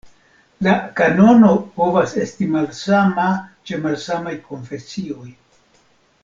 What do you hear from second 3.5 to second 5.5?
ĉe malsamaj konfesioj.